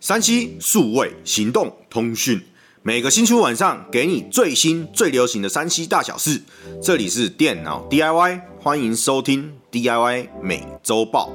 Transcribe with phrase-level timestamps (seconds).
[0.00, 2.42] 山西数位行动通讯，
[2.82, 6.40] 每个星期五晚上给你最新最流行的山西大小事。
[6.82, 11.30] 这里是电脑 DIY，欢迎收听 DIY 每周报。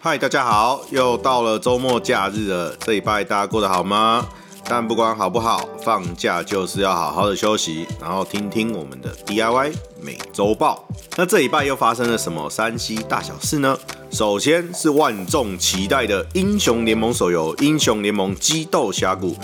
[0.00, 4.28] 嗨，大家好，又到了周末假日了，这礼拜大家过得好吗？
[4.74, 10.82] 但不管好不好，放假就是要好好的休息，然后听听我们的 DIY 每周报。
[11.14, 13.78] 那这礼拜又发生了什么山西大小事呢？
[14.10, 19.34] 首先是万众期待的英雄联盟手游《英雄联盟激斗峡谷》，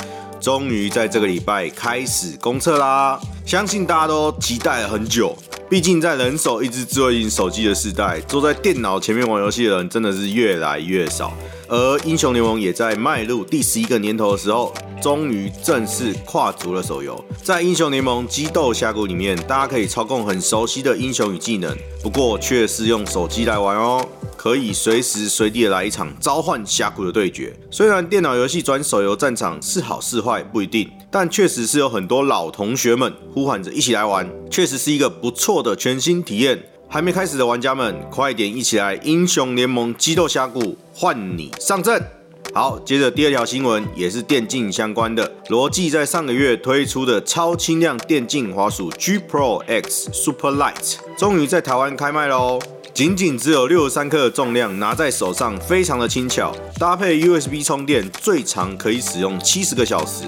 [0.40, 3.20] 终于在这个礼拜开始公测啦！
[3.44, 5.36] 相信大家都期待了很久，
[5.70, 11.30] 毕竟在人手一只智慧型手机的时代，坐在电脑前面玩游戏的人真的是越来越少。
[11.68, 14.72] 而英雄联盟也在迈入第十一个年头的时候，
[15.02, 17.22] 终于正式跨足了手游。
[17.42, 24.02] 在英雄联盟激斗峡谷里面，大家可以操控很熟悉的英雄与技能，不过却是用手机来玩哦，
[24.38, 27.52] 可以随时随地的来一场召唤峡谷的对决。
[27.72, 36.62] 虽然电脑游戏转手游战场是好是坏不一定，但确实是有很多老同学们呼喊着一起来玩，确实是一个不错的全新体验。
[36.88, 42.17] 还没开始的玩家们，快点一起来英雄联盟激斗峡谷，换你上阵！
[42.58, 52.58] 好，接着第二条新闻也是电竞相关的，罗技在上个月推出的超轻量电竞滑鼠 G Pro X Super Light，终于在台湾开卖喽！
[52.92, 60.24] 仅仅只有六十三克的重量，拿在手上非常的轻巧，搭配 USB 充电，最长可以使用七十个小时。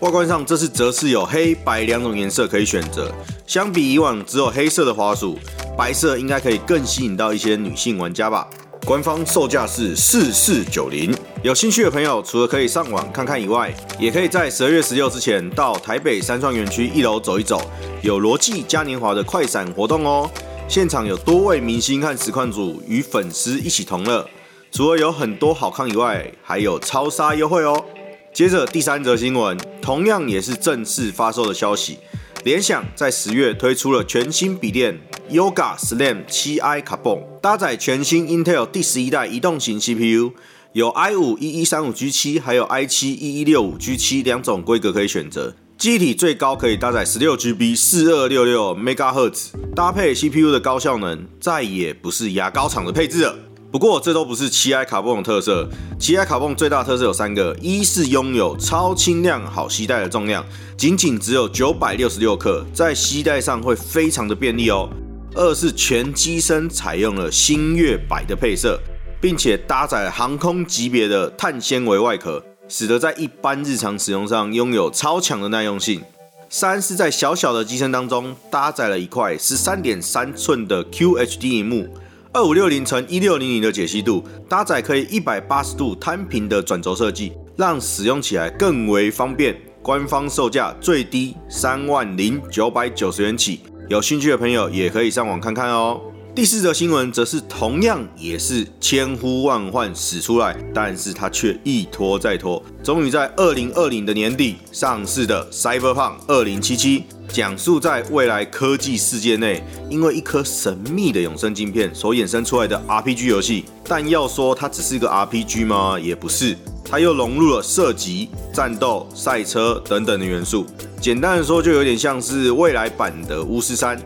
[0.00, 3.10] 外观上，这次则是有黑白两种颜色可以选择。
[3.46, 5.38] 相比以往只有黑色的滑鼠，
[5.74, 8.46] 白色应该可以更吸引到一些女性玩家吧。
[8.84, 17.60] 官方售价是四四九零，有兴趣的朋友除了可以上网看看以外，也可以在十二月十六之前到台北三创园区一楼走一走，
[18.00, 20.30] 有罗技嘉年华的快闪活动哦。
[20.68, 24.24] 现场有多位明星和实况组与粉丝一起同乐，
[24.70, 27.84] 除了有很多好康以外，还有超杀优惠哦。
[28.32, 31.98] 接着第三则新闻，同样也是正式发售的消息。
[32.44, 34.96] 联想在十月推出了全新笔电
[35.28, 40.32] Yoga Slam 7i Carbon，搭载全新 Intel 第十一代移动型 CPU，
[40.74, 45.54] 有 i5 1135G7，还有 i7 1165G7 两种规格可以选择。
[45.76, 53.36] 机体最高可以搭载 16GB 4266 MHz，搭配 CPU 的高效能，再也不是牙膏厂的配置了。
[53.70, 55.68] 不过这都不是七 i 卡泵的特色，
[56.00, 60.42] 七 i 卡泵最大特色有三个：一是拥有超轻量、好携带的重量，
[60.78, 64.88] 仅仅只有九百六十六克，在携带上会非常的便利哦；
[65.34, 68.80] 二是全机身采用了星月白的配色，
[69.22, 76.00] 并且搭载航空级别的碳纤维外壳，使得在一般日常使用上拥有超强的耐用性；
[76.48, 81.86] 三是在小小的机身当中搭载了一块十三点三寸的 QHD 屏幕。
[82.32, 89.56] 二五六零乘一六零零的解析度，搭载可以一百八十度摊平的转轴设计，让使用起来更为方便。
[89.82, 96.00] 官方售价最低三万零九百九十元起，有兴趣的朋友也可以上网看看哦。
[96.34, 107.04] 第四则新闻则是同样也是千呼万唤始出来，但是它却一拖再拖，终于在二零二零的年底上市的 Cyberpunk 二零七七。
[107.28, 113.66] 讲述在未来科技世界内，因为一颗神秘的永生晶片所衍生出来的 RPG 游戏。
[113.84, 116.00] 但要说它只是一个 RPG 吗？
[116.00, 120.66] 也不是，它又融入了射击、战斗、赛车等等的元素。
[120.98, 123.98] 简单的说，就有点像是未来版的巫师三，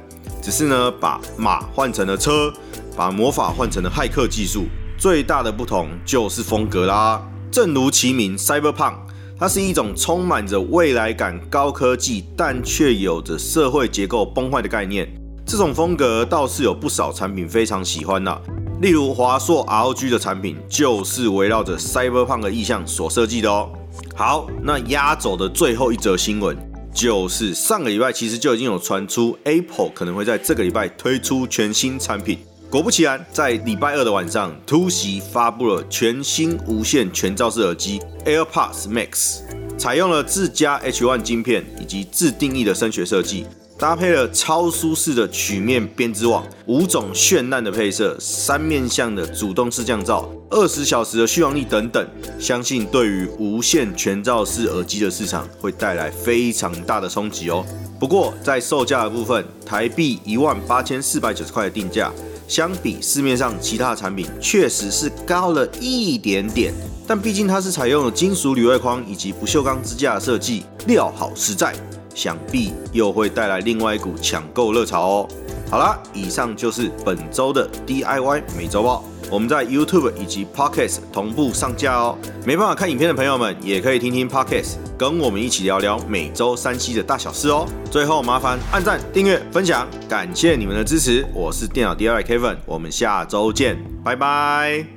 [0.46, 2.52] 只是呢把马换成了车，
[2.96, 4.66] 把魔法换成了骇客技术。
[4.96, 7.20] 最大的不同就是风格啦。
[7.50, 8.94] 正如其名，Cyberpunk。
[9.36, 15.12] 它是一种充满着未来感、高科技，但却有着社会结构崩坏的概念。
[15.44, 18.40] 这种风格倒是有不少产品非常喜欢的，
[18.80, 23.68] 例如华硕 ROG 的产品就是围绕着 Cyberpunk 的意象所设计的哦。
[24.14, 26.56] 好，那压轴的最后一则新闻，
[26.96, 32.38] 就是上个礼拜其实就已经有传出 Apple 可能会在这个礼拜推出全新产品。
[32.70, 39.40] 果不其然，在礼拜二的晚上，突袭发布了全新无线全罩式耳机 AirPods Max，
[39.78, 43.46] 采用了自家 H1 晶片以及自定义的声学设计，
[43.78, 52.08] 搭配了超舒适的曲面编织网，五种绚烂的配色，三面向的主动式降噪，二十小时的续航力等等，
[52.38, 57.64] 相信对于无线全罩式耳机的市场会带来非常大的冲击哦。
[58.00, 62.10] 不过在售价的部分，台币一万八千四百九十块的定价。
[62.48, 66.72] 相比市面上其他产品，确实是高了一点点，
[67.06, 71.74] 但毕竟它是采用了金属铝外框以及不锈钢支架的设计，料好实在，
[72.14, 75.28] 想必又会带来另外一股抢购热潮哦。
[75.68, 82.18] 好啦，以上就是本周的 DIY 每周报，我们在 YouTube 以及 Podcast 同步上架哦。
[82.44, 87.66] 没办法看影片的朋友们，也可以听听 Podcast，跟我们一起聊聊每周三期的大小事哦。
[87.90, 91.26] 最后麻烦按赞、订阅、分享，感谢你们的支持。
[91.34, 94.95] 我是电脑 DIY Kevin，我们下周见，拜拜。